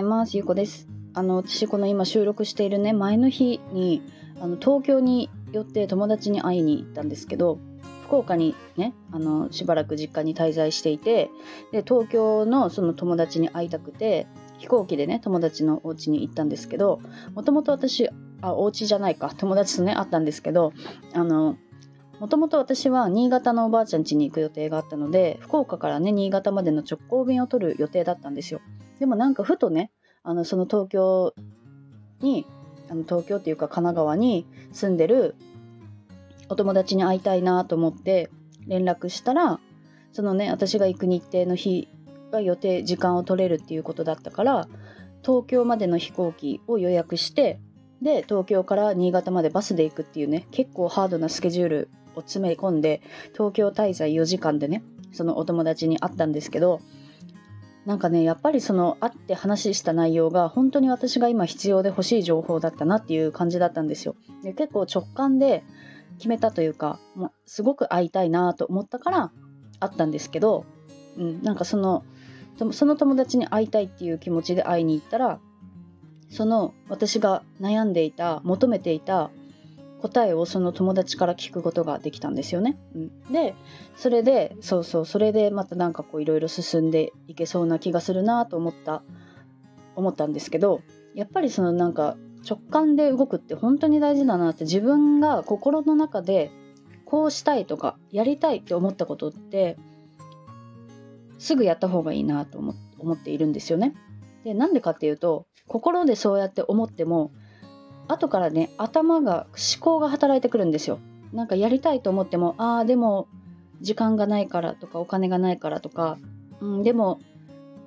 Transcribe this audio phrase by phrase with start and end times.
[0.00, 0.36] います。
[0.36, 0.88] ゆうこです。
[1.14, 4.02] あの私この今収録しているね前の日に
[4.40, 7.58] あの東京に寄って友達に会いに行ったんですけど
[8.04, 11.30] 福岡にねあのしばらく実家に滞在していて
[11.72, 14.26] で東京のその友達に会いたくて
[14.58, 17.00] 飛行機でね友達のお家に行ったんですけど
[17.34, 18.08] もともと私
[18.40, 20.72] あお家じゃないか友達とね会ったんですけど
[21.12, 21.56] あの
[22.20, 28.60] もともと私は新潟のおばあちゃん家に行く予定があったので福岡からね新潟までの直行便を取る予定だったんですよ。
[28.98, 29.90] でもなんかふとね
[30.22, 31.34] あのその東京
[32.20, 32.44] に
[32.90, 35.34] あの東京っていうか神奈川に住んでる
[36.50, 38.28] お友達に会いたいなと思って
[38.66, 39.58] 連絡したら
[40.12, 41.88] そのね私が行く日程の日
[42.30, 44.68] が予定時間を取れるっていうことだったから
[45.24, 47.60] 東京までの飛行機を予約して
[48.02, 54.82] で東京から新潟までバスで行くっていうね結構ハードなスケジュールを詰め込んで東京滞在4時間でね
[55.12, 56.80] そのお友達に会ったんですけど
[57.86, 64.16] なんかねやっぱりその会って話した内容が本当に私が今必要で欲しい情報だったなっていう感じだったんですよ。
[64.42, 65.64] で結構直感で
[66.18, 69.32] 決めたというかもうすごく会いたいなと思ったから
[69.80, 70.66] 会ったんですけど、
[71.16, 72.04] うん、なんかその
[72.72, 75.40] その友達に会いたいっていう気持ちで会いに行ったら
[76.30, 79.30] その私が悩んでいた求めていた
[80.00, 82.78] 答えをその友達から聞くことができたんですよね。
[82.94, 83.54] うん、で
[83.96, 89.02] それでそうそうそれでまたなんかこういろいろ進んでいけそうな気がするなと思った
[89.96, 90.80] 思ったんですけど
[91.14, 92.16] やっぱりそのなんか
[92.48, 96.50] 直感で動くって本当に大事だなって自分が心の中で
[97.04, 99.76] こうしたいとかやりたいって思ったことって
[101.38, 103.94] すぐやった方がいいなと思っているんですよね。
[104.44, 107.32] でなんでかっていうと心でそうやって思っても
[108.08, 110.98] 後からね頭が思考が働いてくるんですよ。
[111.32, 113.28] なんかやりたいと思ってもああでも
[113.80, 116.18] 時間がないからとかお金がないからとか、
[116.60, 117.20] うん、でも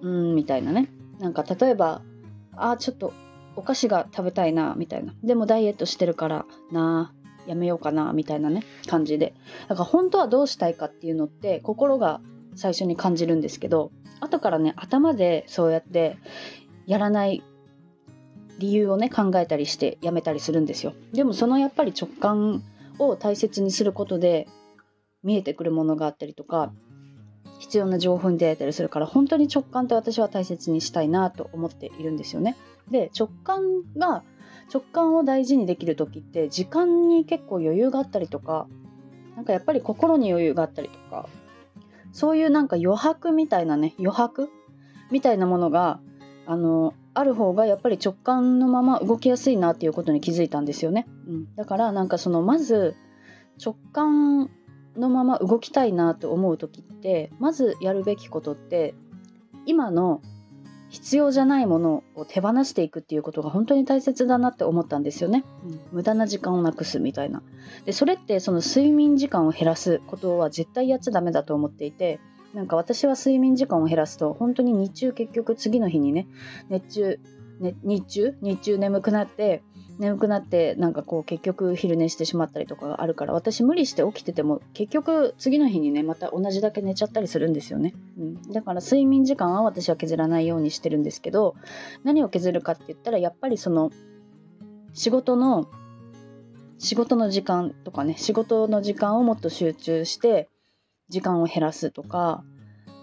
[0.00, 0.88] うんみたいなね。
[1.18, 2.02] なんか例えば
[2.56, 3.12] ああちょっと
[3.56, 5.14] お菓子が食べたいなみたいな。
[5.24, 7.12] でもダイエットしてるからな
[7.46, 9.34] やめようかなみたいなね感じで。
[9.68, 12.20] だから本当はどうしたいかっていうのって心が
[12.54, 13.90] 最初に感じるんですけど
[14.20, 16.16] 後からね頭でそうやって
[16.86, 17.42] やらない
[18.58, 20.94] 理由をね考えたりしてやめたりするんですよ。
[21.12, 22.62] でもそのやっぱり直感
[22.98, 24.46] を大切にすることで
[25.22, 26.72] 見えてくるものがあったりとか
[27.58, 32.56] 必要な情報に出会えたりするから本当に直感って私は大切にしたいなと思っているんですよね。
[32.90, 34.22] で直感が
[34.72, 38.66] 直感を大事にできる時って時間に結構余裕があったりとか
[39.36, 41.28] なんかやっぱり心に余裕があったりとか
[42.12, 44.50] そういうなんか余白みたいなね余白？
[45.10, 46.00] みたいなものが
[46.46, 51.06] あのある方がやっぱり直感のまま動きやすいなっていうことに気づいたんですよね。
[51.28, 52.94] うん、だからなんかそのまず
[53.62, 54.50] 直感
[54.96, 58.94] のまま動きたいなと思う時ってまずやるべきことって
[59.66, 60.22] 今の
[60.92, 65.42] 必要じゃないものを手放していくっていうことが本当に大切だなって思ったんですよね。
[65.64, 67.42] うん、無駄な時間をなくすみたいな。
[67.86, 72.20] でそれってその睡眠時間を減らすことは絶対やっちゃダメだと思っていて
[72.52, 76.26] なんか私は睡眠時間を減らすと本当に日中結局次の日にね
[76.68, 77.18] 熱中、
[77.62, 78.34] ね、日中？
[78.42, 79.62] 日中眠くなって
[79.98, 91.54] 眠くなってなんかこう結局昼寝してしまったりとかがあるから私無理して起きてても結局次の日にねまた同じだけ寝ちゃったりするんですよね、うん、だから睡眠時間は私は削らないようにしてるんですけど
[92.02, 93.90] 何を削るかって言ったらやっぱりその
[94.92, 95.68] 仕事の
[96.78, 100.48] 仕事の時間とかね仕事の時間をもっと集中して
[101.08, 102.42] 時間を減らすとか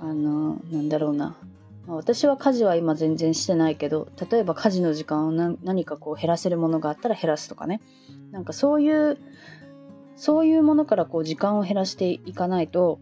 [0.00, 1.36] あのなんだろうな、
[1.86, 7.80] 私は家事は今全然してないけど例えば家事の時間を何かこう減らせるものがあったら減らすとかね
[8.30, 9.18] なんかそういう
[10.16, 13.00] そういうものからこう時間を減らしていかないと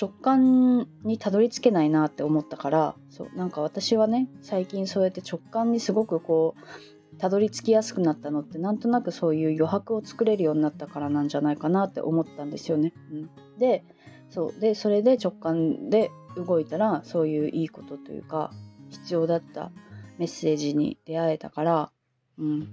[0.00, 12.92] 直感にたどり着けないなって思ったからそうなんか私はね最近そうやって直感にすごくこうたどり着きやすくなったのってなんとなくそういう余白を作れるようになったからなんじゃないかなって思ったんですよね。
[13.10, 13.84] うん、で
[14.30, 16.10] そうでそれで直感で
[16.44, 18.52] 動いたらそういういいことというか
[18.90, 19.70] 必要だった
[20.18, 21.90] メッセージに出会えたから
[22.38, 22.68] うん。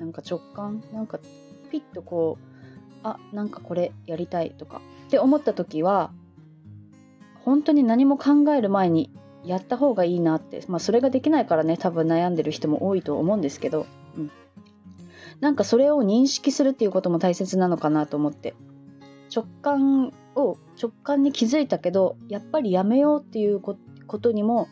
[0.00, 1.20] なんか直感なんか
[1.70, 2.44] ピッとこう
[3.02, 6.10] あなんかこれやりたいとかって思った時は
[7.44, 9.10] 本当に何も考える前に
[9.44, 13.86] やった方がいいなってまあそれができないからね多分悩んでる人も多いと思うんですけど、
[14.16, 14.30] うん、
[15.40, 18.54] なんかそれを認識するっていうことも大切なのかなと思って。
[19.34, 23.76] 直感を直感に気づいたけどやっぱりやめようっていうこ
[24.18, 24.68] とにも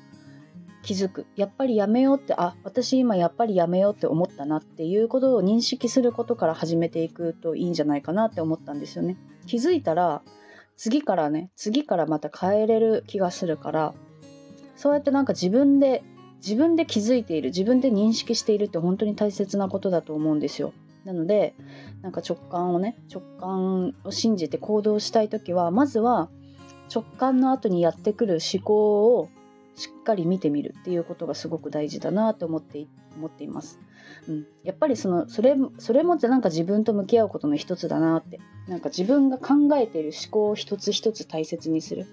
[0.82, 9.16] 気づくやっぱりやめようってあ私今やっぱりやめようって思ったなっていうことを認識することから始めていくといいんじゃないかなって思ったんですよね
[9.46, 10.22] 気づいたら
[10.76, 13.94] 次からね次からまた変えれる気がするから
[14.76, 16.02] そうやってなんか自分で
[16.36, 20.72] 自分で気づいている自分で認識しているって本当に大切なことだと思うんですよ。
[21.08, 21.54] なので
[22.02, 26.28] なんか直感をね直感を信じて行動したい時はまずは
[26.94, 29.30] 直感の後にやってくる思考を
[29.74, 33.80] しっかり見てみるっていうことがすごく大事だなと思って思っています。
[34.28, 38.38] うん、やっぱりそのそれそれもなんか自分と向き合うことの一つだなって。
[38.68, 42.04] なんか自分が考えている思考を一つ一つ大切にする。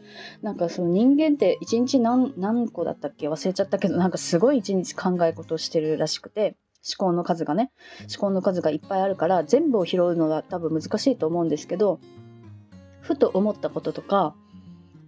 [0.41, 3.27] なんかその人間って一日何何個だったっけ？
[3.27, 6.55] 忘れちゃったけどなんかすごい一日考え事をしてるらしくて。
[6.87, 7.71] 思考の数がね
[8.01, 11.99] 思考の数がいっぱいあるから全部を拾うのは多分難しいと思うんですけど
[13.01, 14.35] ふと思ったこととか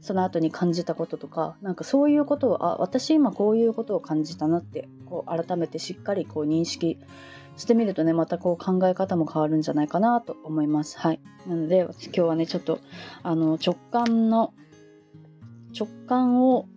[0.02, 6.98] その後に感じたこととかなんかそういうことをあ私今こういうことを感じたなってこう改めてしっかりこう認識
[7.58, 11.00] してみるとねまたこう考え方も変わるんじゃないかなと思います。
[11.00, 12.80] はい、なので今日はねちょっと
[13.24, 14.54] あの直感の
[15.78, 16.68] 直感を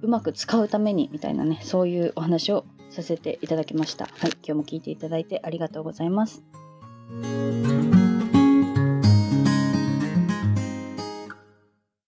[0.00, 4.06] うまく使うためにみたいなねそういうお話をさせていただきました。
[4.06, 6.42] はい、今日も聞いていただいてありがとうございます。